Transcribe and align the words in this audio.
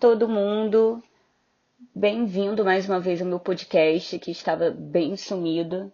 Todo 0.00 0.26
mundo! 0.26 1.02
Bem-vindo 1.94 2.64
mais 2.64 2.88
uma 2.88 2.98
vez 2.98 3.20
ao 3.20 3.28
meu 3.28 3.38
podcast 3.38 4.18
que 4.18 4.30
estava 4.30 4.70
bem 4.70 5.14
sumido. 5.14 5.92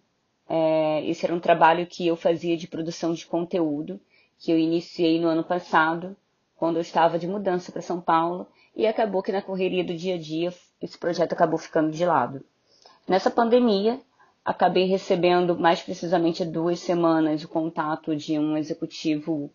É, 0.49 1.05
esse 1.05 1.27
era 1.27 1.35
um 1.35 1.41
trabalho 1.41 1.85
que 1.89 2.07
eu 2.07 2.15
fazia 2.15 2.57
de 2.57 2.69
produção 2.69 3.13
de 3.13 3.27
conteúdo, 3.27 4.01
que 4.39 4.53
eu 4.53 4.57
iniciei 4.57 5.21
no 5.21 5.27
ano 5.27 5.43
passado, 5.43 6.17
quando 6.55 6.77
eu 6.77 6.83
estava 6.83 7.19
de 7.19 7.27
mudança 7.27 7.73
para 7.73 7.83
São 7.83 8.01
Paulo, 8.01 8.47
e 8.77 8.87
acabou 8.87 9.25
que 9.25 9.33
na 9.33 9.43
correria 9.43 9.83
do 9.83 9.93
dia 9.93 10.15
a 10.15 10.19
dia 10.19 10.55
esse 10.81 10.97
projeto 10.97 11.33
acabou 11.33 11.59
ficando 11.59 11.91
de 11.91 12.07
lado. 12.07 12.45
Nessa 13.09 13.29
pandemia, 13.29 14.01
acabei 14.45 14.85
recebendo 14.85 15.59
mais 15.59 15.83
precisamente 15.83 16.45
duas 16.45 16.79
semanas 16.79 17.43
o 17.43 17.49
contato 17.49 18.15
de 18.15 18.39
um 18.39 18.57
executivo 18.57 19.51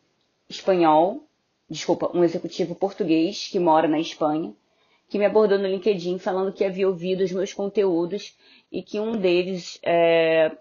espanhol 0.50 1.24
desculpa, 1.72 2.12
um 2.14 2.22
executivo 2.22 2.76
português 2.76 3.48
que 3.48 3.58
mora 3.58 3.88
na 3.88 3.98
Espanha, 3.98 4.54
que 5.08 5.18
me 5.18 5.26
abordou 5.26 5.58
no 5.58 5.68
LinkedIn 5.68 6.20
falando 6.20 6.52
que 6.52 6.66
havia 6.66 6.88
ouvido 6.88 7.24
os 7.24 7.32
meus 7.32 7.54
conteúdos 7.54 8.36
e 8.70 8.84
que 8.84 9.00
um 9.00 9.16
deles 9.18 9.80
é, 9.82 10.52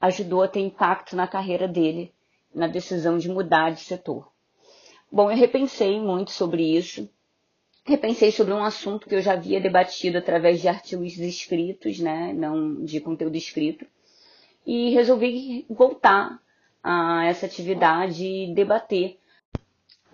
ajudou 0.00 0.42
a 0.42 0.48
ter 0.48 0.60
impacto 0.60 1.14
na 1.14 1.28
carreira 1.28 1.68
dele, 1.68 2.12
na 2.52 2.66
decisão 2.66 3.16
de 3.16 3.28
mudar 3.28 3.70
de 3.70 3.80
setor. 3.80 4.28
Bom, 5.10 5.30
eu 5.30 5.36
repensei 5.36 6.00
muito 6.00 6.32
sobre 6.32 6.76
isso, 6.76 7.08
repensei 7.84 8.32
sobre 8.32 8.52
um 8.52 8.64
assunto 8.64 9.08
que 9.08 9.14
eu 9.14 9.22
já 9.22 9.34
havia 9.34 9.60
debatido 9.60 10.18
através 10.18 10.60
de 10.60 10.66
artigos 10.66 11.16
escritos, 11.16 12.00
né, 12.00 12.32
não 12.32 12.84
de 12.84 13.00
conteúdo 13.00 13.36
escrito, 13.36 13.86
e 14.66 14.90
resolvi 14.90 15.64
voltar 15.70 16.40
a 16.82 17.24
essa 17.24 17.46
atividade 17.46 18.24
e 18.24 18.52
debater 18.52 19.20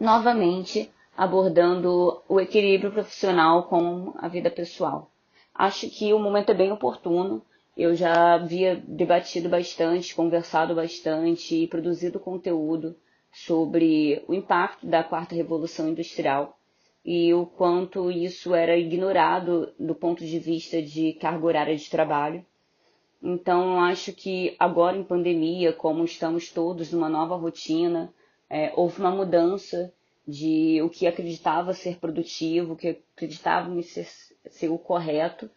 novamente 0.03 0.91
abordando 1.17 2.21
o 2.29 2.41
equilíbrio 2.41 2.91
profissional 2.91 3.69
com 3.69 4.13
a 4.17 4.27
vida 4.27 4.51
pessoal. 4.51 5.09
Acho 5.55 5.89
que 5.89 6.13
o 6.13 6.19
momento 6.19 6.51
é 6.51 6.55
bem 6.55 6.73
oportuno. 6.73 7.41
Eu 7.77 7.95
já 7.95 8.35
havia 8.35 8.83
debatido 8.85 9.49
bastante, 9.49 10.13
conversado 10.13 10.75
bastante 10.75 11.55
e 11.55 11.69
produzido 11.69 12.19
conteúdo 12.19 12.97
sobre 13.31 14.25
o 14.27 14.35
impacto 14.35 14.85
da 14.85 15.05
quarta 15.05 15.37
revolução 15.37 15.89
industrial 15.89 16.59
e 17.05 17.33
o 17.33 17.47
quanto 17.47 18.11
isso 18.11 18.57
era 18.57 18.77
ignorado 18.77 19.73
do 19.79 19.95
ponto 19.95 20.25
de 20.25 20.39
vista 20.41 20.83
de 20.83 21.13
carga 21.13 21.47
horária 21.47 21.77
de 21.77 21.89
trabalho. 21.89 22.45
Então, 23.23 23.81
acho 23.81 24.13
que 24.13 24.57
agora 24.59 24.97
em 24.97 25.05
pandemia, 25.05 25.73
como 25.73 26.05
estamos 26.05 26.51
todos 26.51 26.91
numa 26.93 27.09
nova 27.09 27.37
rotina, 27.37 28.13
é, 28.53 28.71
houve 28.77 29.01
uma 29.01 29.11
mudança 29.11 29.91
de 30.29 30.83
o 30.83 30.91
que 30.91 31.07
acreditava 31.07 31.73
ser 31.73 31.97
produtivo, 31.97 32.75
o 32.75 32.77
que 32.77 33.01
acreditava 33.17 33.81
ser, 33.81 34.07
ser 34.51 34.69
o 34.69 34.77
correto. 34.77 35.51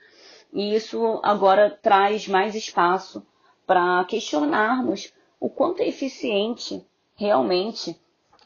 E 0.54 0.74
isso 0.74 1.20
agora 1.22 1.70
traz 1.70 2.26
mais 2.26 2.56
espaço 2.56 3.22
para 3.68 4.06
questionarmos 4.06 5.14
o 5.42 5.50
quanto 5.50 5.82
é 5.82 5.88
eficiente 5.90 6.86
realmente 7.16 8.00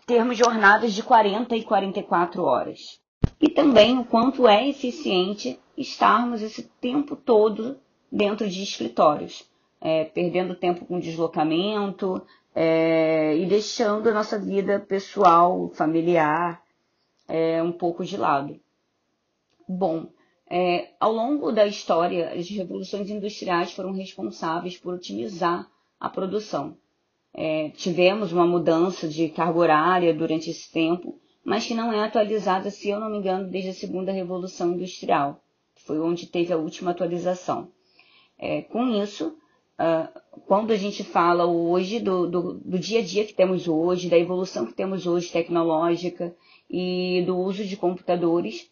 termos 0.07 0.35
jornadas 0.35 0.93
de 0.93 1.03
40 1.03 1.55
e 1.55 1.63
44 1.63 2.41
horas. 2.41 2.99
E 3.39 3.49
também 3.49 3.99
o 3.99 4.03
quanto 4.03 4.47
é 4.47 4.67
eficiente 4.67 5.59
estarmos 5.77 6.41
esse 6.41 6.63
tempo 6.81 7.15
todo 7.15 7.79
dentro 8.11 8.49
de 8.49 8.63
escritórios, 8.63 9.47
é, 9.81 10.05
perdendo 10.05 10.55
tempo 10.55 10.85
com 10.85 10.99
deslocamento, 10.99 12.21
é, 12.53 13.37
e 13.37 13.45
deixando 13.45 14.09
a 14.09 14.13
nossa 14.13 14.37
vida 14.37 14.79
pessoal, 14.79 15.69
familiar, 15.69 16.61
é, 17.27 17.61
um 17.61 17.71
pouco 17.71 18.03
de 18.03 18.17
lado. 18.17 18.59
Bom, 19.67 20.07
é, 20.49 20.89
ao 20.99 21.11
longo 21.11 21.51
da 21.51 21.67
história, 21.67 22.33
as 22.33 22.49
revoluções 22.49 23.09
industriais 23.09 23.71
foram 23.71 23.91
responsáveis 23.91 24.77
por 24.77 24.95
otimizar 24.95 25.69
a 25.99 26.09
produção. 26.09 26.75
É, 27.31 27.69
tivemos 27.69 28.31
uma 28.31 28.47
mudança 28.47 29.07
de 29.07 29.29
carga 29.29 29.59
horária 29.59 30.13
durante 30.13 30.49
esse 30.49 30.71
tempo, 30.71 31.19
mas 31.43 31.67
que 31.67 31.75
não 31.75 31.93
é 31.93 32.03
atualizada, 32.03 32.71
se 32.71 32.89
eu 32.89 32.99
não 32.99 33.09
me 33.09 33.17
engano, 33.19 33.47
desde 33.47 33.69
a 33.69 33.73
segunda 33.73 34.11
revolução 34.11 34.73
industrial, 34.73 35.39
que 35.75 35.83
foi 35.83 35.99
onde 35.99 36.25
teve 36.25 36.51
a 36.51 36.57
última 36.57 36.91
atualização. 36.91 37.71
É, 38.37 38.63
com 38.63 38.87
isso, 39.01 39.37
Uh, 39.79 40.41
quando 40.45 40.71
a 40.71 40.75
gente 40.75 41.05
fala 41.05 41.45
hoje 41.45 42.01
do, 42.01 42.27
do, 42.27 42.53
do, 42.55 42.77
dia 42.77 42.99
a 42.99 43.03
dia 43.03 43.23
que 43.23 43.33
temos 43.33 43.65
hoje, 43.65 44.09
da 44.09 44.17
evolução 44.17 44.65
que 44.65 44.73
temos 44.73 45.07
hoje 45.07 45.31
tecnológica 45.31 46.35
e 46.69 47.23
do 47.25 47.37
uso 47.37 47.63
de 47.63 47.77
computadores, 47.77 48.69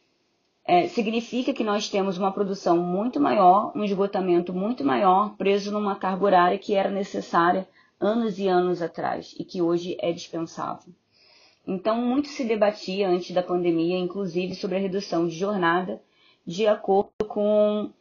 é, 0.65 0.89
significa 0.89 1.53
que 1.53 1.63
nós 1.63 1.87
temos 1.87 2.17
uma 2.17 2.31
produção 2.31 2.77
muito 2.77 3.21
maior, 3.21 3.71
um 3.73 3.85
esgotamento 3.85 4.53
muito 4.53 4.83
maior, 4.83 5.33
preso 5.37 5.71
numa 5.71 5.95
carga 5.95 6.25
horária 6.25 6.59
que 6.59 6.75
era 6.75 6.91
necessária 6.91 7.65
anos 7.97 8.37
e 8.37 8.49
anos 8.49 8.81
atrás 8.81 9.33
e 9.39 9.45
que 9.45 9.61
hoje 9.61 9.95
é 10.01 10.11
dispensável. 10.11 10.93
Então, 11.65 12.01
muito 12.01 12.27
se 12.27 12.43
debatia 12.43 13.07
antes 13.07 13.31
da 13.31 13.41
pandemia, 13.41 13.97
inclusive 13.97 14.55
sobre 14.55 14.75
a 14.75 14.81
redução 14.81 15.25
de 15.25 15.35
jornada 15.35 16.01
de 16.45 16.67
acordo 16.67 17.25
com 17.27 17.91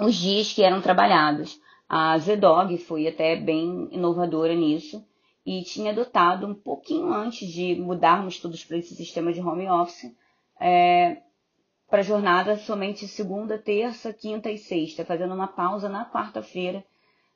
os 0.00 0.14
dias 0.16 0.52
que 0.52 0.62
eram 0.62 0.80
trabalhados. 0.80 1.60
A 1.94 2.16
Zdog 2.16 2.78
foi 2.78 3.06
até 3.06 3.36
bem 3.36 3.86
inovadora 3.92 4.54
nisso 4.54 5.06
e 5.44 5.62
tinha 5.62 5.92
adotado 5.92 6.46
um 6.46 6.54
pouquinho 6.54 7.12
antes 7.12 7.46
de 7.46 7.74
mudarmos 7.74 8.38
todos 8.38 8.64
para 8.64 8.78
esse 8.78 8.94
sistema 8.94 9.30
de 9.30 9.42
home 9.42 9.68
office, 9.68 10.10
é, 10.58 11.18
para 11.90 12.00
jornada 12.00 12.56
somente 12.56 13.06
segunda, 13.06 13.58
terça, 13.58 14.10
quinta 14.10 14.50
e 14.50 14.56
sexta, 14.56 15.04
fazendo 15.04 15.34
uma 15.34 15.46
pausa 15.46 15.86
na 15.86 16.10
quarta-feira, 16.10 16.82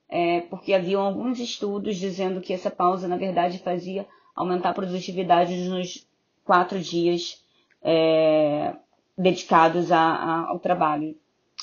é, 0.09 0.41
porque 0.41 0.73
haviam 0.73 1.03
alguns 1.03 1.39
estudos 1.39 1.97
dizendo 1.97 2.41
que 2.41 2.55
essa 2.55 2.71
pausa, 2.71 3.07
na 3.07 3.19
verdade, 3.19 3.59
fazia 3.59 4.07
aumentar 4.35 4.71
a 4.71 4.75
produtividade 4.75 5.55
nos 5.69 6.09
quatro 6.47 6.81
dias 6.81 7.45
é, 7.83 8.75
dedicados 9.19 9.93
a, 9.93 10.01
a, 10.01 10.49
ao 10.49 10.59
trabalho, 10.59 11.15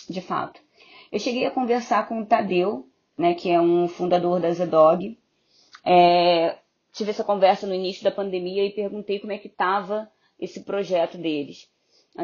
de 0.07 0.21
fato. 0.21 0.62
Eu 1.13 1.19
cheguei 1.19 1.45
a 1.45 1.51
conversar 1.51 2.07
com 2.07 2.21
o 2.21 2.25
Tadeu, 2.25 2.87
né, 3.15 3.35
que 3.35 3.47
é 3.47 3.61
um 3.61 3.87
fundador 3.87 4.39
da 4.39 4.51
Zedog. 4.51 5.15
É, 5.85 6.57
tive 6.91 7.11
essa 7.11 7.23
conversa 7.23 7.67
no 7.67 7.75
início 7.75 8.03
da 8.03 8.09
pandemia 8.09 8.65
e 8.65 8.71
perguntei 8.71 9.19
como 9.19 9.31
é 9.31 9.37
que 9.37 9.47
estava 9.47 10.09
esse 10.39 10.61
projeto 10.61 11.15
deles. 11.15 11.69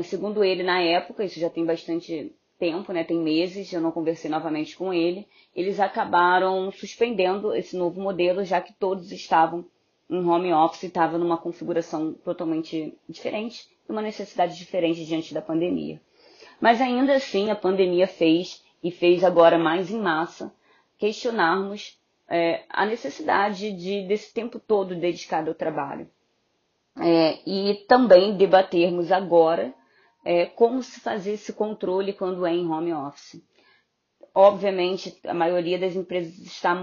Segundo 0.06 0.44
ele, 0.44 0.64
na 0.64 0.82
época, 0.82 1.24
isso 1.24 1.40
já 1.40 1.52
tem 1.52 1.64
bastante 1.64 2.36
tempo, 2.58 2.92
né, 2.92 3.04
tem 3.04 3.20
meses, 3.20 3.72
eu 3.72 3.80
não 3.80 3.92
conversei 3.92 4.28
novamente 4.28 4.76
com 4.76 4.92
ele, 4.92 5.28
eles 5.56 5.80
acabaram 5.80 6.72
suspendendo 6.72 7.54
esse 7.54 7.78
novo 7.78 8.02
modelo, 8.02 8.44
já 8.44 8.60
que 8.60 8.74
todos 8.74 9.12
estavam 9.12 9.64
em 10.10 10.26
home 10.26 10.52
office, 10.52 10.86
estava 10.86 11.16
numa 11.20 11.38
configuração 11.38 12.14
totalmente 12.26 12.98
diferente, 13.08 13.70
uma 13.88 14.02
necessidade 14.02 14.58
diferente 14.58 15.06
diante 15.06 15.32
da 15.32 15.44
pandemia. 15.44 16.02
Mas 16.60 16.82
ainda 16.82 17.14
assim, 17.14 17.52
a 17.52 17.56
pandemia 17.56 18.08
fez 18.08 18.68
e 18.84 18.92
fez 18.92 19.24
agora 19.24 19.58
mais 19.58 19.92
em 19.92 20.00
massa, 20.00 20.54
questionarmos 20.98 22.00
é, 22.28 22.64
a 22.70 22.86
necessidade 22.86 23.72
de, 23.72 24.08
desse 24.08 24.34
tempo 24.34 24.60
todo 24.60 24.96
dedicado 24.96 25.50
ao 25.50 25.56
trabalho. 25.56 26.10
É, 26.98 27.40
e 27.50 27.86
também 27.88 28.36
debatermos 28.36 29.12
agora 29.12 29.74
é, 30.24 30.46
como 30.46 30.84
se 30.84 31.00
fazer 31.00 31.34
esse 31.34 31.54
controle 31.54 32.14
quando 32.14 32.46
é 32.46 32.54
em 32.54 32.68
home 32.68 32.94
office. 32.94 33.42
Obviamente, 34.34 35.18
a 35.26 35.34
maioria 35.34 35.80
das 35.80 35.96
empresas 35.96 36.38
está 36.40 36.76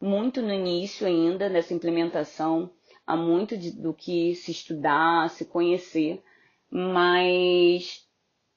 muito 0.00 0.42
no 0.42 0.52
início 0.52 1.06
ainda 1.06 1.48
dessa 1.48 1.74
implementação, 1.74 2.70
há 3.06 3.16
muito 3.16 3.56
de, 3.56 3.70
do 3.70 3.92
que 3.92 4.34
se 4.34 4.50
estudar, 4.50 5.28
se 5.30 5.44
conhecer, 5.44 6.22
mas 6.70 8.06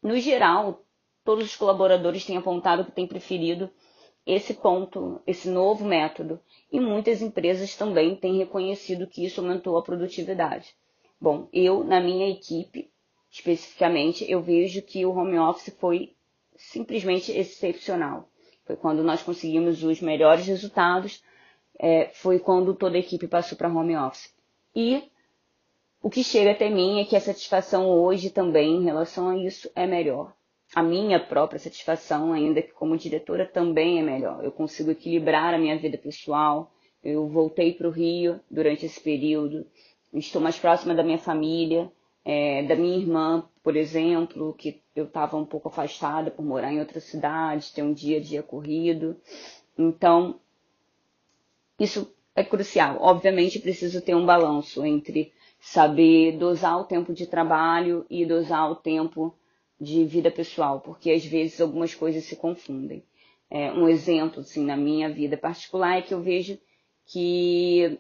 no 0.02 0.18
geral 0.18 0.84
todos 1.28 1.44
os 1.44 1.56
colaboradores 1.58 2.24
têm 2.24 2.38
apontado 2.38 2.86
que 2.86 2.92
têm 2.94 3.06
preferido 3.06 3.70
esse 4.26 4.54
ponto, 4.54 5.22
esse 5.28 5.50
novo 5.50 5.84
método. 5.84 6.40
E 6.72 6.80
muitas 6.80 7.22
empresas 7.22 7.76
também 7.76 8.16
têm 8.16 8.38
reconhecido 8.38 9.06
que 9.06 9.26
isso 9.26 9.42
aumentou 9.42 9.78
a 9.78 9.84
produtividade. 9.84 10.74
Bom, 11.20 11.50
eu, 11.52 11.84
na 11.84 12.00
minha 12.00 12.30
equipe, 12.30 12.90
especificamente, 13.30 14.24
eu 14.32 14.42
vejo 14.42 14.82
que 14.82 15.06
o 15.06 15.12
home 15.12 15.38
office 15.38 15.76
foi 15.78 16.16
simplesmente 16.56 17.30
excepcional. 17.34 18.30
Foi 18.64 18.78
quando 18.78 19.04
nós 19.04 19.22
conseguimos 19.22 19.84
os 19.84 20.00
melhores 20.00 20.48
resultados, 20.48 21.22
é, 21.78 22.08
foi 22.14 22.40
quando 22.40 22.74
toda 22.74 22.96
a 22.96 23.02
equipe 23.02 23.28
passou 23.28 23.58
para 23.58 23.68
home 23.68 23.98
office. 23.98 24.34
E 24.74 25.04
o 26.02 26.10
que 26.10 26.24
chega 26.24 26.52
até 26.52 26.70
mim 26.70 27.02
é 27.02 27.04
que 27.04 27.18
a 27.18 27.22
satisfação 27.22 27.90
hoje 27.90 28.30
também 28.30 28.78
em 28.78 28.86
relação 28.86 29.28
a 29.28 29.38
isso 29.38 29.70
é 29.76 29.86
melhor 29.86 30.37
a 30.76 30.84
minha 30.84 31.20
própria 31.20 31.60
satisfação, 31.60 32.34
ainda 32.34 32.62
que 32.62 32.72
como 32.74 32.98
diretora, 32.98 33.46
também 33.46 34.00
é 34.00 34.04
melhor. 34.04 34.44
Eu 34.44 34.52
consigo 34.52 34.92
equilibrar 34.92 35.54
a 35.54 35.58
minha 35.58 35.78
vida 35.78 35.98
pessoal. 35.98 36.72
Eu 37.04 37.28
voltei 37.28 37.74
para 37.74 37.88
o 37.88 37.92
Rio 37.92 38.40
durante 38.50 38.86
esse 38.86 39.00
período, 39.00 39.66
estou 40.14 40.42
mais 40.42 40.58
próxima 40.58 40.94
da 40.94 41.04
minha 41.04 41.18
família, 41.18 41.92
é, 42.26 42.64
da 42.64 42.76
minha 42.76 42.98
irmã, 42.98 43.48
por 43.64 43.76
exemplo, 43.76 44.54
que 44.54 44.82
eu 44.96 45.06
estava 45.06 45.38
um 45.38 45.46
pouco 45.46 45.70
afastada 45.70 46.30
por 46.30 46.44
morar 46.44 46.74
em 46.74 46.80
outra 46.80 47.00
cidade, 47.00 47.72
ter 47.74 47.84
um 47.84 47.94
dia 47.94 48.18
a 48.18 48.22
dia 48.22 48.44
corrido. 48.44 49.16
Então, 49.78 50.40
isso 51.80 52.14
é 52.36 52.44
crucial. 52.44 52.98
Obviamente, 53.00 53.60
preciso 53.60 54.02
ter 54.02 54.16
um 54.16 54.26
balanço 54.26 54.86
entre 54.86 55.32
saber 55.60 56.38
dosar 56.38 56.80
o 56.80 56.84
tempo 56.84 57.14
de 57.14 57.28
trabalho 57.28 58.06
e 58.10 58.26
dosar 58.26 58.70
o 58.72 58.76
tempo 58.76 59.34
de 59.80 60.04
vida 60.06 60.32
pessoal, 60.32 60.80
porque 60.82 61.12
às 61.12 61.26
vezes 61.26 61.62
algumas 61.62 61.94
coisas 61.94 62.24
se 62.24 62.36
confundem. 62.36 63.04
É, 63.50 63.72
um 63.72 63.88
exemplo, 63.88 64.42
assim, 64.42 64.66
na 64.66 64.76
minha 64.76 65.10
vida 65.10 65.38
particular 65.38 65.98
é 65.98 66.02
que 66.02 66.14
eu 66.14 66.22
vejo 66.22 66.58
que 67.06 67.98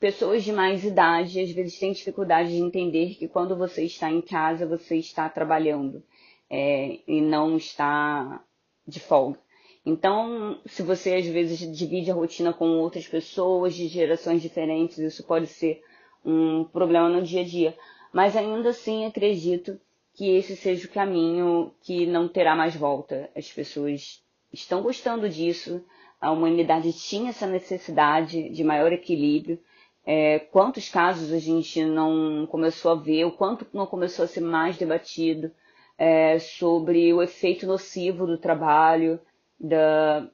pessoas 0.00 0.42
de 0.42 0.52
mais 0.52 0.84
idade 0.84 1.40
às 1.40 1.50
vezes 1.50 1.78
têm 1.78 1.92
dificuldade 1.92 2.50
de 2.50 2.60
entender 2.60 3.14
que 3.14 3.28
quando 3.28 3.56
você 3.56 3.84
está 3.84 4.10
em 4.10 4.20
casa, 4.20 4.66
você 4.66 4.96
está 4.96 5.28
trabalhando 5.28 6.02
é, 6.50 6.98
e 7.06 7.20
não 7.20 7.56
está 7.56 8.42
de 8.86 9.00
folga. 9.00 9.38
Então, 9.84 10.60
se 10.66 10.82
você 10.82 11.14
às 11.14 11.26
vezes 11.26 11.58
divide 11.76 12.10
a 12.10 12.14
rotina 12.14 12.52
com 12.52 12.78
outras 12.78 13.06
pessoas 13.06 13.74
de 13.74 13.86
gerações 13.88 14.42
diferentes, 14.42 14.98
isso 14.98 15.24
pode 15.24 15.46
ser 15.46 15.82
um 16.24 16.64
problema 16.64 17.08
no 17.08 17.22
dia 17.22 17.40
a 17.40 17.44
dia. 17.44 17.76
Mas 18.12 18.36
ainda 18.36 18.70
assim 18.70 19.06
acredito 19.06 19.80
que 20.18 20.30
esse 20.30 20.56
seja 20.56 20.84
o 20.84 20.90
caminho 20.90 21.72
que 21.80 22.04
não 22.04 22.26
terá 22.26 22.56
mais 22.56 22.74
volta. 22.74 23.30
As 23.36 23.52
pessoas 23.52 24.20
estão 24.52 24.82
gostando 24.82 25.28
disso, 25.28 25.80
a 26.20 26.32
humanidade 26.32 26.92
tinha 26.92 27.30
essa 27.30 27.46
necessidade 27.46 28.48
de 28.50 28.64
maior 28.64 28.92
equilíbrio. 28.92 29.60
É, 30.04 30.40
quantos 30.40 30.88
casos 30.88 31.32
a 31.32 31.38
gente 31.38 31.84
não 31.84 32.48
começou 32.50 32.90
a 32.90 32.94
ver, 32.96 33.26
o 33.26 33.30
quanto 33.30 33.64
não 33.72 33.86
começou 33.86 34.24
a 34.24 34.28
ser 34.28 34.40
mais 34.40 34.76
debatido 34.76 35.52
é, 35.96 36.40
sobre 36.40 37.14
o 37.14 37.22
efeito 37.22 37.64
nocivo 37.64 38.26
do 38.26 38.38
trabalho, 38.38 39.20
da, 39.60 40.28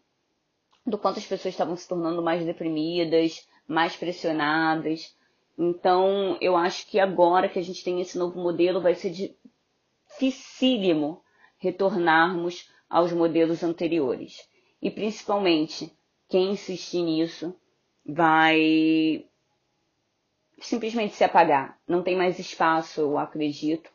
do 0.87 0.97
quanto 0.97 1.19
as 1.19 1.27
pessoas 1.27 1.53
estavam 1.53 1.77
se 1.77 1.87
tornando 1.87 2.23
mais 2.23 2.43
deprimidas, 2.43 3.47
mais 3.69 3.95
pressionadas. 3.95 5.15
Então, 5.59 6.39
eu 6.41 6.57
acho 6.57 6.87
que 6.87 6.99
agora 6.99 7.51
que 7.51 7.59
a 7.59 7.63
gente 7.63 7.85
tem 7.85 8.01
esse 8.01 8.17
novo 8.17 8.41
modelo, 8.41 8.81
vai 8.81 8.95
ser 8.95 9.11
dificílimo 10.19 11.23
retornarmos 11.59 12.71
aos 12.89 13.13
modelos 13.13 13.63
anteriores. 13.63 14.49
E 14.81 14.91
principalmente, 14.91 15.93
quem 16.29 16.53
insistir 16.53 17.03
nisso 17.03 17.55
vai 18.05 19.27
simplesmente 20.61 21.15
se 21.15 21.25
apagar. 21.25 21.79
Não 21.87 22.03
tem 22.03 22.17
mais 22.17 22.39
espaço, 22.39 23.01
eu 23.01 23.19
acredito, 23.19 23.91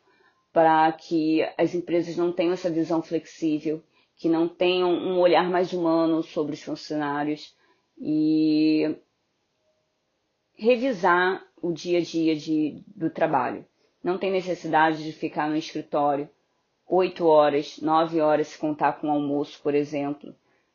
para 0.52 0.90
que 0.92 1.42
as 1.56 1.74
empresas 1.74 2.16
não 2.16 2.32
tenham 2.32 2.52
essa 2.52 2.70
visão 2.70 3.00
flexível, 3.02 3.82
que 4.16 4.28
não 4.28 4.48
tenham 4.48 4.92
um 4.92 5.18
olhar 5.18 5.48
mais 5.48 5.72
humano 5.72 6.22
sobre 6.22 6.54
os 6.54 6.62
funcionários 6.62 7.56
e 7.98 8.96
revisar 10.54 11.42
o 11.62 11.72
dia 11.72 11.98
a 11.98 12.02
dia 12.02 12.36
de, 12.36 12.82
do 12.88 13.08
trabalho. 13.08 13.64
Não 14.02 14.18
tem 14.18 14.30
necessidade 14.30 15.02
de 15.04 15.12
ficar 15.12 15.48
no 15.48 15.56
escritório 15.56 16.28
oito 16.90 17.24
horas, 17.26 17.78
nove 17.80 18.20
horas, 18.20 18.48
se 18.48 18.58
contar 18.58 18.94
com 18.94 19.10
almoço, 19.10 19.60
por 19.62 19.74
exemplo, 19.74 20.34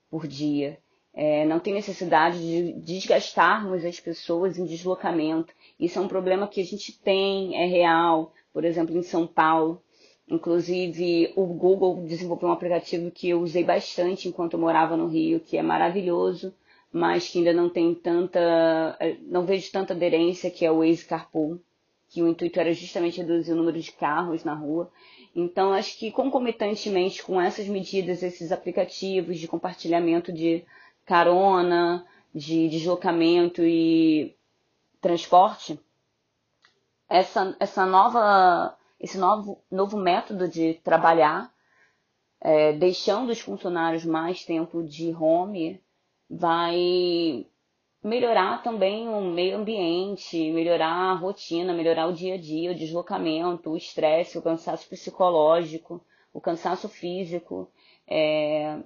por 0.10 0.26
dia. 0.26 0.80
É, 1.14 1.46
não 1.46 1.60
tem 1.60 1.74
necessidade 1.74 2.40
de 2.40 2.74
desgastarmos 2.74 3.84
as 3.86 4.00
pessoas 4.00 4.58
em 4.58 4.66
deslocamento. 4.66 5.54
Isso 5.80 6.00
é 6.00 6.02
um 6.02 6.08
problema 6.08 6.48
que 6.48 6.62
a 6.62 6.64
gente 6.64 6.98
tem, 7.00 7.56
é 7.56 7.66
real. 7.66 8.34
Por 8.54 8.64
exemplo, 8.64 8.98
em 8.98 9.04
São 9.04 9.28
Paulo, 9.28 9.82
inclusive 10.28 11.34
o 11.36 11.46
Google 11.46 12.06
desenvolveu 12.06 12.50
um 12.50 12.54
aplicativo 12.54 13.12
que 13.12 13.30
eu 13.30 13.42
usei 13.42 13.64
bastante 13.64 14.28
enquanto 14.28 14.54
eu 14.54 14.60
morava 14.60 14.96
no 14.96 15.08
Rio, 15.08 15.40
que 15.42 15.58
é 15.58 15.62
maravilhoso, 15.62 16.54
mas 16.92 17.28
que 17.28 17.40
ainda 17.40 17.54
não 17.54 17.70
tem 17.70 17.94
tanta, 17.94 18.98
não 19.24 19.46
vejo 19.46 19.70
tanta 19.72 19.94
aderência, 19.94 20.50
que 20.50 20.66
é 20.66 20.72
o 20.72 20.80
Waze 20.80 21.06
Carpool, 21.06 21.60
que 22.16 22.24
o 22.24 22.30
intuito 22.30 22.58
era 22.58 22.74
justamente 22.74 23.18
reduzir 23.18 23.52
o 23.52 23.58
número 23.58 23.78
de 23.78 23.92
carros 23.92 24.46
na 24.46 24.54
rua. 24.54 24.90
Então, 25.36 25.74
acho 25.74 26.00
que 26.00 26.10
concomitantemente 26.10 27.22
com 27.22 27.42
essas 27.42 27.68
medidas, 27.68 28.24
esses 28.24 28.54
aplicativos 28.54 29.38
de 29.38 29.50
compartilhamento 29.50 30.32
de 30.32 30.64
carona, 31.06 32.08
de 32.34 32.70
deslocamento 32.70 33.62
e 33.66 34.34
transporte, 35.02 35.78
essa, 37.10 37.54
essa 37.60 37.86
nova, 37.86 38.78
esse 38.98 39.18
novo, 39.18 39.62
novo 39.70 39.98
método 39.98 40.48
de 40.48 40.76
trabalhar, 40.76 41.54
é, 42.40 42.72
deixando 42.72 43.30
os 43.30 43.42
funcionários 43.42 44.06
mais 44.06 44.46
tempo 44.46 44.82
de 44.82 45.14
home, 45.14 45.82
vai 46.30 47.46
melhorar 48.06 48.62
também 48.62 49.10
o 49.10 49.20
meio 49.20 49.58
ambiente, 49.58 50.52
melhorar 50.52 51.12
a 51.12 51.14
rotina, 51.16 51.74
melhorar 51.74 52.06
o 52.06 52.14
dia 52.14 52.36
a 52.36 52.38
dia, 52.38 52.72
o 52.72 52.76
deslocamento, 52.76 53.72
o 53.72 53.76
estresse, 53.78 54.38
o 54.38 54.44
cansaço 54.44 54.88
psicológico, 54.88 56.00
o 56.32 56.40
cansaço 56.40 56.88
físico. 56.88 57.68
É... 58.08 58.78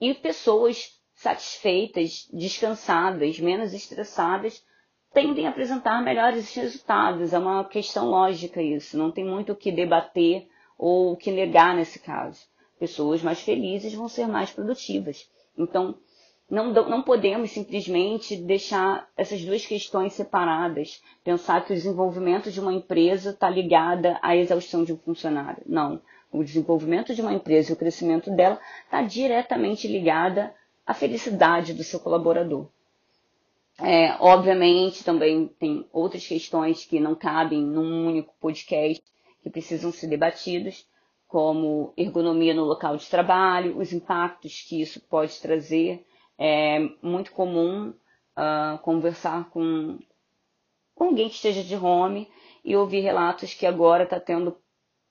E 0.00 0.14
pessoas 0.14 0.98
satisfeitas, 1.14 2.26
descansadas, 2.32 3.38
menos 3.38 3.74
estressadas, 3.74 4.64
tendem 5.12 5.46
a 5.46 5.50
apresentar 5.50 6.02
melhores 6.02 6.54
resultados. 6.54 7.34
É 7.34 7.38
uma 7.38 7.64
questão 7.66 8.08
lógica 8.08 8.62
isso, 8.62 8.96
não 8.96 9.12
tem 9.12 9.26
muito 9.26 9.52
o 9.52 9.56
que 9.56 9.70
debater 9.70 10.48
ou 10.78 11.12
o 11.12 11.16
que 11.18 11.30
negar 11.30 11.76
nesse 11.76 11.98
caso. 11.98 12.46
Pessoas 12.78 13.20
mais 13.22 13.42
felizes 13.42 13.92
vão 13.92 14.08
ser 14.08 14.26
mais 14.26 14.50
produtivas. 14.50 15.28
Então, 15.54 15.98
não, 16.50 16.72
não 16.72 17.02
podemos 17.02 17.50
simplesmente 17.50 18.36
deixar 18.36 19.06
essas 19.16 19.44
duas 19.44 19.66
questões 19.66 20.14
separadas, 20.14 21.02
pensar 21.22 21.64
que 21.64 21.72
o 21.72 21.76
desenvolvimento 21.76 22.50
de 22.50 22.58
uma 22.58 22.72
empresa 22.72 23.30
está 23.30 23.50
ligada 23.50 24.18
à 24.22 24.34
exaustão 24.34 24.82
de 24.82 24.92
um 24.92 24.96
funcionário. 24.96 25.62
Não. 25.66 26.00
O 26.32 26.42
desenvolvimento 26.42 27.14
de 27.14 27.20
uma 27.20 27.34
empresa 27.34 27.70
e 27.70 27.74
o 27.74 27.76
crescimento 27.76 28.30
dela 28.30 28.58
está 28.84 29.02
diretamente 29.02 29.86
ligada 29.86 30.54
à 30.86 30.94
felicidade 30.94 31.74
do 31.74 31.84
seu 31.84 32.00
colaborador. 32.00 32.66
É, 33.80 34.16
obviamente, 34.18 35.04
também 35.04 35.48
tem 35.58 35.86
outras 35.92 36.26
questões 36.26 36.84
que 36.84 36.98
não 36.98 37.14
cabem 37.14 37.62
num 37.62 38.08
único 38.08 38.34
podcast, 38.40 39.02
que 39.42 39.50
precisam 39.50 39.92
ser 39.92 40.08
debatidos, 40.08 40.86
como 41.28 41.92
ergonomia 41.96 42.54
no 42.54 42.64
local 42.64 42.96
de 42.96 43.06
trabalho, 43.06 43.78
os 43.78 43.92
impactos 43.92 44.62
que 44.66 44.80
isso 44.80 45.00
pode 45.08 45.38
trazer 45.40 46.04
é 46.38 46.78
muito 47.02 47.32
comum 47.32 47.90
uh, 47.90 48.78
conversar 48.82 49.50
com, 49.50 49.98
com 50.94 51.04
alguém 51.04 51.28
que 51.28 51.34
esteja 51.34 51.64
de 51.64 51.74
home 51.74 52.30
e 52.64 52.76
ouvir 52.76 53.00
relatos 53.00 53.52
que 53.52 53.66
agora 53.66 54.04
está 54.04 54.20
tendo, 54.20 54.56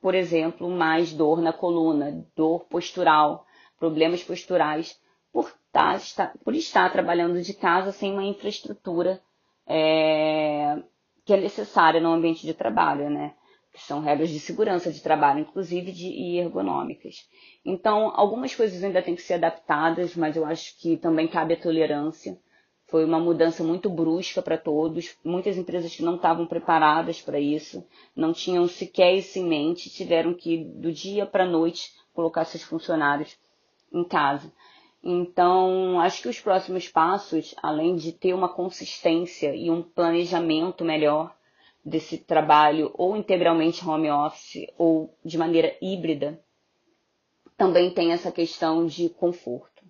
por 0.02 0.16
exemplo, 0.16 0.70
mais 0.70 1.12
dor 1.12 1.42
na 1.42 1.52
coluna, 1.52 2.26
dor 2.36 2.66
postural, 2.66 3.46
problemas 3.78 4.24
posturais, 4.24 5.00
por, 5.32 5.54
tá, 5.72 5.96
estar, 5.96 6.34
por 6.44 6.56
estar 6.56 6.92
trabalhando 6.92 7.42
de 7.42 7.54
casa 7.54 7.92
sem 7.92 8.14
uma 8.14 8.24
infraestrutura 8.24 9.22
é, 9.68 10.82
que 11.26 11.34
é 11.34 11.38
necessária 11.38 12.00
no 12.00 12.14
ambiente 12.14 12.46
de 12.46 12.54
trabalho, 12.54 13.10
né? 13.10 13.36
que 13.78 13.84
são 13.84 14.00
regras 14.00 14.30
de 14.30 14.40
segurança 14.40 14.92
de 14.92 15.02
trabalho, 15.02 15.42
inclusive 15.42 15.92
de, 15.92 16.08
e 16.08 16.40
ergonômicas. 16.40 17.28
Então, 17.70 18.14
algumas 18.16 18.56
coisas 18.56 18.82
ainda 18.82 19.02
têm 19.02 19.14
que 19.14 19.22
ser 19.22 19.34
adaptadas, 19.34 20.16
mas 20.16 20.38
eu 20.38 20.46
acho 20.46 20.80
que 20.80 20.96
também 20.96 21.28
cabe 21.28 21.54
a 21.54 21.60
tolerância. 21.60 22.40
Foi 22.88 23.04
uma 23.04 23.20
mudança 23.20 23.62
muito 23.62 23.90
brusca 23.90 24.42
para 24.42 24.58
todos. 24.58 25.18
Muitas 25.22 25.58
empresas 25.58 25.94
que 25.94 26.02
não 26.02 26.16
estavam 26.16 26.48
preparadas 26.48 27.22
para 27.22 27.42
isso, 27.42 27.86
não 28.16 28.32
tinham 28.32 28.70
sequer 28.70 29.16
isso 29.16 29.38
em 29.38 29.44
mente, 29.44 29.90
tiveram 29.90 30.34
que, 30.34 30.64
do 30.64 30.94
dia 30.94 31.26
para 31.26 31.44
a 31.44 31.50
noite, 31.50 31.92
colocar 32.14 32.46
seus 32.46 32.64
funcionários 32.64 33.38
em 33.92 34.06
casa. 34.06 34.50
Então, 35.04 36.00
acho 36.00 36.22
que 36.22 36.30
os 36.30 36.40
próximos 36.40 36.88
passos, 36.88 37.54
além 37.62 37.98
de 37.98 38.14
ter 38.14 38.34
uma 38.34 38.48
consistência 38.48 39.54
e 39.54 39.70
um 39.70 39.82
planejamento 39.82 40.86
melhor, 40.86 41.36
desse 41.84 42.18
trabalho 42.18 42.92
ou 42.94 43.18
integralmente 43.18 43.86
home 43.86 44.10
office 44.10 44.68
ou 44.78 45.14
de 45.24 45.38
maneira 45.38 45.76
híbrida, 45.82 46.42
também 47.58 47.92
tem 47.92 48.12
essa 48.12 48.32
questão 48.32 48.86
de 48.86 49.10
conforto. 49.10 49.84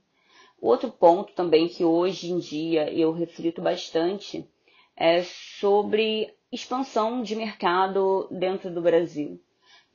Outro 0.60 0.90
ponto 0.90 1.34
também 1.34 1.68
que 1.68 1.84
hoje 1.84 2.32
em 2.32 2.40
dia 2.40 2.92
eu 2.92 3.12
reflito 3.12 3.62
bastante 3.62 4.50
é 4.96 5.22
sobre 5.22 6.34
expansão 6.52 7.22
de 7.22 7.36
mercado 7.36 8.28
dentro 8.32 8.74
do 8.74 8.82
Brasil, 8.82 9.40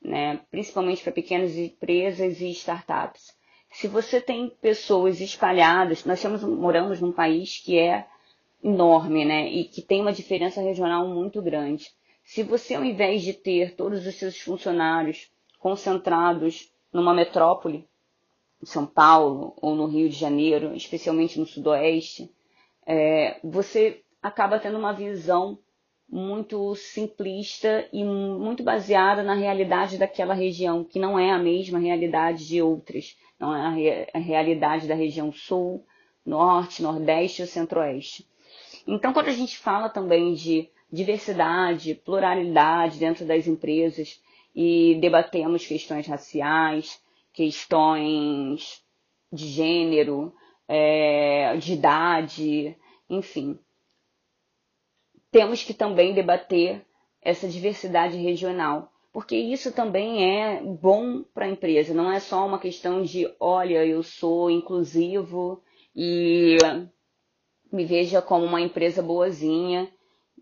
né? 0.01 0.39
principalmente 0.49 1.03
para 1.03 1.11
pequenas 1.11 1.57
empresas 1.57 2.39
e 2.39 2.49
startups. 2.51 3.35
Se 3.71 3.87
você 3.87 4.21
tem 4.21 4.49
pessoas 4.61 5.19
espalhadas, 5.19 6.05
nós 6.05 6.21
temos, 6.21 6.43
moramos 6.43 7.01
num 7.01 7.11
país 7.11 7.57
que 7.57 7.77
é 7.79 8.05
enorme, 8.63 9.25
né? 9.25 9.49
E 9.49 9.65
que 9.65 9.81
tem 9.81 9.99
uma 9.99 10.13
diferença 10.13 10.61
regional 10.61 11.07
muito 11.07 11.41
grande. 11.41 11.89
Se 12.23 12.43
você, 12.43 12.75
ao 12.75 12.85
invés 12.85 13.23
de 13.23 13.33
ter 13.33 13.75
todos 13.75 14.05
os 14.05 14.15
seus 14.15 14.39
funcionários 14.39 15.29
concentrados 15.59 16.71
numa 16.93 17.13
metrópole, 17.13 17.87
em 18.61 18.65
São 18.65 18.85
Paulo 18.85 19.53
ou 19.61 19.75
no 19.75 19.87
Rio 19.87 20.07
de 20.07 20.15
Janeiro, 20.15 20.73
especialmente 20.75 21.39
no 21.39 21.45
Sudoeste, 21.45 22.31
é, 22.85 23.39
você 23.43 24.01
acaba 24.21 24.59
tendo 24.59 24.77
uma 24.77 24.93
visão 24.93 25.57
muito 26.09 26.75
simplista 26.75 27.87
e 27.91 28.03
muito 28.03 28.63
baseada 28.63 29.23
na 29.23 29.33
realidade 29.33 29.97
daquela 29.97 30.33
região, 30.33 30.83
que 30.83 30.99
não 30.99 31.17
é 31.17 31.31
a 31.31 31.39
mesma 31.39 31.79
realidade 31.79 32.47
de 32.47 32.61
outras. 32.61 33.17
Não 33.39 33.53
é 33.53 33.61
a, 33.65 33.69
re 33.69 34.07
a 34.13 34.19
realidade 34.19 34.87
da 34.87 34.93
região 34.93 35.31
sul, 35.31 35.83
norte, 36.25 36.83
nordeste 36.83 37.41
ou 37.41 37.47
centro-oeste. 37.47 38.27
Então, 38.87 39.11
quando 39.11 39.29
a 39.29 39.33
gente 39.33 39.57
fala 39.57 39.89
também 39.89 40.33
de 40.33 40.69
diversidade, 40.91 41.95
pluralidade 41.95 42.99
dentro 42.99 43.25
das 43.25 43.47
empresas 43.47 44.21
e 44.55 44.95
debatemos 45.01 45.65
questões 45.65 46.07
raciais, 46.07 47.01
questões 47.31 48.81
de 49.31 49.47
gênero, 49.47 50.33
é, 50.67 51.57
de 51.57 51.73
idade, 51.73 52.77
enfim, 53.09 53.59
temos 55.31 55.63
que 55.63 55.73
também 55.73 56.13
debater 56.13 56.85
essa 57.21 57.47
diversidade 57.47 58.17
regional, 58.17 58.91
porque 59.11 59.35
isso 59.35 59.71
também 59.71 60.23
é 60.23 60.61
bom 60.61 61.23
para 61.23 61.45
a 61.45 61.49
empresa, 61.49 61.93
não 61.93 62.11
é 62.11 62.19
só 62.19 62.45
uma 62.45 62.59
questão 62.59 63.01
de, 63.01 63.31
olha, 63.39 63.85
eu 63.85 64.03
sou 64.03 64.51
inclusivo 64.51 65.63
e 65.95 66.57
me 67.71 67.85
veja 67.85 68.21
como 68.21 68.45
uma 68.45 68.61
empresa 68.61 69.01
boazinha 69.01 69.91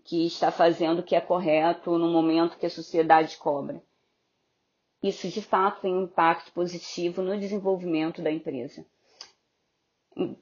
que 0.04 0.26
está 0.26 0.52
fazendo 0.52 1.00
o 1.00 1.04
que 1.04 1.16
é 1.16 1.22
correto 1.22 1.98
no 1.98 2.12
momento 2.12 2.58
que 2.58 2.66
a 2.66 2.70
sociedade 2.70 3.38
cobra. 3.38 3.82
Isso 5.02 5.28
de 5.28 5.42
fato 5.42 5.82
tem 5.82 5.94
um 5.94 6.04
impacto 6.04 6.52
positivo 6.52 7.22
no 7.22 7.40
desenvolvimento 7.40 8.22
da 8.22 8.32
empresa 8.32 8.86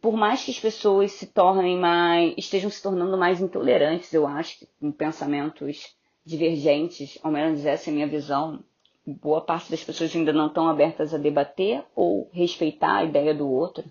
por 0.01 0.13
mais 0.13 0.43
que 0.43 0.51
as 0.51 0.59
pessoas 0.59 1.11
se 1.11 1.27
tornem 1.27 1.77
mais, 1.77 2.33
estejam 2.37 2.69
se 2.69 2.81
tornando 2.81 3.17
mais 3.17 3.39
intolerantes, 3.39 4.13
eu 4.13 4.25
acho, 4.25 4.67
com 4.79 4.91
pensamentos 4.91 5.95
divergentes, 6.25 7.17
ao 7.23 7.31
menos 7.31 7.65
essa 7.65 7.89
é 7.89 7.91
a 7.91 7.93
minha 7.93 8.07
visão, 8.07 8.63
boa 9.05 9.41
parte 9.41 9.71
das 9.71 9.83
pessoas 9.83 10.15
ainda 10.15 10.33
não 10.33 10.47
estão 10.47 10.67
abertas 10.67 11.13
a 11.13 11.17
debater 11.17 11.83
ou 11.95 12.29
respeitar 12.31 12.97
a 12.97 13.03
ideia 13.03 13.33
do 13.33 13.49
outro. 13.49 13.83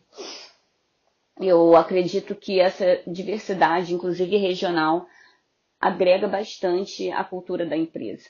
Eu 1.41 1.77
acredito 1.77 2.35
que 2.35 2.61
essa 2.61 3.01
diversidade, 3.07 3.95
inclusive 3.95 4.37
regional, 4.37 5.07
agrega 5.81 6.27
bastante 6.27 7.11
à 7.13 7.23
cultura 7.23 7.65
da 7.65 7.77
empresa, 7.77 8.29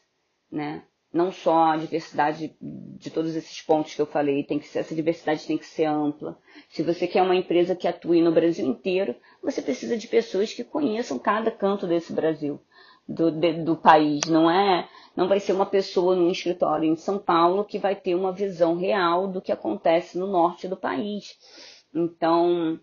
né? 0.50 0.83
Não 1.12 1.33
só 1.33 1.73
a 1.73 1.77
diversidade 1.77 2.55
de 2.61 3.11
todos 3.11 3.35
esses 3.35 3.62
pontos 3.62 3.95
que 3.95 4.00
eu 4.00 4.07
falei, 4.07 4.45
tem 4.45 4.59
que 4.59 4.69
ser, 4.69 4.81
essa 4.81 4.95
diversidade 4.95 5.47
tem 5.47 5.57
que 5.57 5.67
ser 5.67 5.85
ampla. 5.85 6.38
Se 6.69 6.83
você 6.83 7.07
quer 7.07 7.23
uma 7.23 7.37
empresa 7.37 7.75
que 7.75 7.88
atue 7.88 8.21
no 8.21 8.33
Brasil 8.33 8.67
inteiro, 8.67 9.15
você 9.43 9.62
precisa 9.62 9.97
de 9.97 10.07
pessoas 10.07 10.53
que 10.53 10.62
conheçam 10.62 11.19
cada 11.19 11.50
canto 11.50 11.87
desse 11.87 12.12
Brasil, 12.12 12.61
do, 13.09 13.31
de, 13.31 13.65
do 13.65 13.77
país. 13.77 14.21
Não 14.27 14.50
é, 14.50 14.87
não 15.17 15.29
vai 15.29 15.41
ser 15.41 15.53
uma 15.53 15.67
pessoa 15.67 16.15
num 16.15 16.31
escritório 16.31 16.91
em 16.91 16.97
São 16.97 17.19
Paulo 17.19 17.65
que 17.65 17.79
vai 17.79 17.97
ter 17.97 18.15
uma 18.15 18.33
visão 18.33 18.77
real 18.77 19.27
do 19.27 19.41
que 19.41 19.53
acontece 19.53 20.19
no 20.19 20.27
norte 20.27 20.69
do 20.69 20.77
país. 20.77 21.38
Então, 21.95 22.79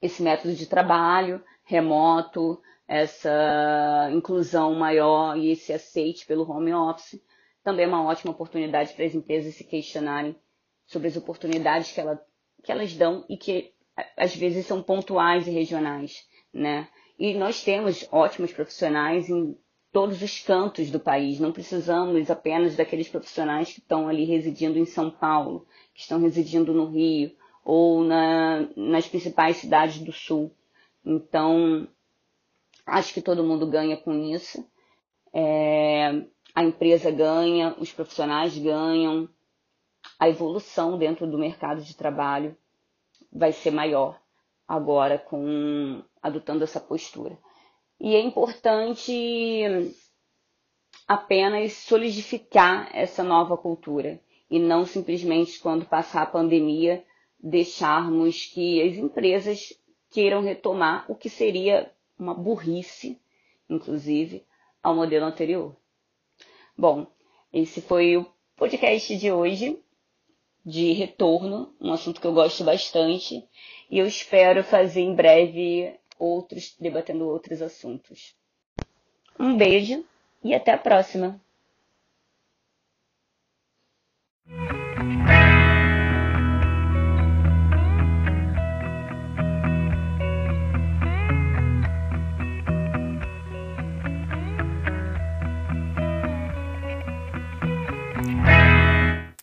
esse 0.00 0.22
método 0.22 0.54
de 0.54 0.66
trabalho 0.66 1.42
remoto, 1.64 2.60
essa 2.88 4.10
inclusão 4.12 4.74
maior 4.74 5.36
e 5.36 5.50
esse 5.50 5.72
aceite 5.72 6.26
pelo 6.26 6.48
home 6.48 6.72
office. 6.72 7.20
Também 7.62 7.84
é 7.84 7.88
uma 7.88 8.04
ótima 8.04 8.32
oportunidade 8.32 8.94
para 8.94 9.04
as 9.04 9.14
empresas 9.14 9.54
se 9.54 9.64
questionarem 9.64 10.36
sobre 10.86 11.08
as 11.08 11.16
oportunidades 11.16 11.90
que, 11.90 12.00
ela, 12.00 12.20
que 12.62 12.70
elas 12.70 12.94
dão 12.94 13.24
e 13.28 13.36
que 13.36 13.72
às 14.16 14.36
vezes 14.36 14.66
são 14.66 14.82
pontuais 14.82 15.46
e 15.46 15.50
regionais, 15.50 16.26
né? 16.52 16.88
E 17.18 17.34
nós 17.34 17.64
temos 17.64 18.06
ótimos 18.12 18.52
profissionais 18.52 19.28
em 19.28 19.56
todos 19.90 20.20
os 20.22 20.40
cantos 20.40 20.90
do 20.90 21.00
país. 21.00 21.40
Não 21.40 21.50
precisamos 21.50 22.30
apenas 22.30 22.76
daqueles 22.76 23.08
profissionais 23.08 23.72
que 23.72 23.80
estão 23.80 24.06
ali 24.06 24.24
residindo 24.24 24.78
em 24.78 24.84
São 24.84 25.10
Paulo, 25.10 25.66
que 25.94 26.02
estão 26.02 26.20
residindo 26.20 26.74
no 26.74 26.90
Rio 26.90 27.32
ou 27.64 28.04
na, 28.04 28.68
nas 28.76 29.08
principais 29.08 29.56
cidades 29.56 29.98
do 29.98 30.12
Sul. 30.12 30.54
Então, 31.04 31.88
Acho 32.86 33.12
que 33.12 33.20
todo 33.20 33.42
mundo 33.42 33.66
ganha 33.66 33.96
com 33.96 34.12
isso. 34.32 34.64
É, 35.34 36.22
a 36.54 36.62
empresa 36.62 37.10
ganha, 37.10 37.74
os 37.78 37.92
profissionais 37.92 38.56
ganham, 38.56 39.28
a 40.18 40.28
evolução 40.28 40.96
dentro 40.96 41.26
do 41.26 41.36
mercado 41.36 41.82
de 41.82 41.96
trabalho 41.96 42.56
vai 43.32 43.52
ser 43.52 43.72
maior 43.72 44.18
agora 44.66 45.18
com 45.18 46.02
adotando 46.22 46.64
essa 46.64 46.80
postura. 46.80 47.38
E 48.00 48.14
é 48.14 48.20
importante 48.20 49.94
apenas 51.06 51.72
solidificar 51.72 52.90
essa 52.94 53.22
nova 53.22 53.56
cultura 53.56 54.20
e 54.50 54.58
não 54.58 54.84
simplesmente 54.84 55.60
quando 55.60 55.84
passar 55.84 56.22
a 56.22 56.26
pandemia 56.26 57.04
deixarmos 57.38 58.46
que 58.46 58.82
as 58.82 58.96
empresas 58.96 59.72
queiram 60.10 60.42
retomar 60.42 61.04
o 61.08 61.14
que 61.14 61.28
seria 61.28 61.92
uma 62.18 62.34
burrice, 62.34 63.20
inclusive, 63.68 64.44
ao 64.82 64.94
modelo 64.94 65.26
anterior. 65.26 65.76
Bom, 66.76 67.06
esse 67.52 67.80
foi 67.80 68.16
o 68.16 68.26
podcast 68.56 69.16
de 69.16 69.30
hoje, 69.30 69.78
de 70.64 70.92
retorno, 70.92 71.74
um 71.80 71.92
assunto 71.92 72.20
que 72.20 72.26
eu 72.26 72.32
gosto 72.32 72.64
bastante, 72.64 73.44
e 73.90 73.98
eu 73.98 74.06
espero 74.06 74.64
fazer 74.64 75.00
em 75.00 75.14
breve 75.14 75.94
outros, 76.18 76.74
debatendo 76.80 77.28
outros 77.28 77.62
assuntos. 77.62 78.34
Um 79.38 79.56
beijo 79.56 80.04
e 80.42 80.54
até 80.54 80.72
a 80.72 80.78
próxima! 80.78 81.40